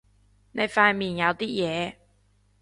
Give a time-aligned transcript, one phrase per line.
[0.53, 1.97] 你塊面有啲嘢